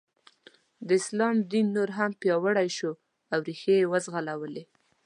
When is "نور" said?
1.75-1.89